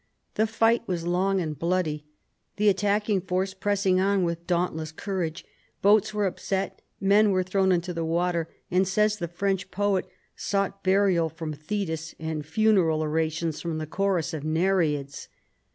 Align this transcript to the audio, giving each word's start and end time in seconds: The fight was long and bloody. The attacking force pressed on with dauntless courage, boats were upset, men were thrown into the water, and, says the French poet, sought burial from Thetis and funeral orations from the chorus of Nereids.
The 0.33 0.47
fight 0.47 0.81
was 0.87 1.05
long 1.05 1.39
and 1.39 1.59
bloody. 1.59 2.07
The 2.55 2.69
attacking 2.69 3.21
force 3.21 3.53
pressed 3.53 3.85
on 3.85 4.23
with 4.23 4.47
dauntless 4.47 4.91
courage, 4.91 5.45
boats 5.83 6.11
were 6.11 6.25
upset, 6.25 6.81
men 6.99 7.29
were 7.29 7.43
thrown 7.43 7.71
into 7.71 7.93
the 7.93 8.03
water, 8.03 8.49
and, 8.71 8.87
says 8.87 9.17
the 9.17 9.27
French 9.27 9.69
poet, 9.69 10.07
sought 10.35 10.83
burial 10.83 11.29
from 11.29 11.53
Thetis 11.53 12.15
and 12.19 12.43
funeral 12.43 13.01
orations 13.03 13.61
from 13.61 13.77
the 13.77 13.85
chorus 13.85 14.33
of 14.33 14.43
Nereids. 14.43 15.27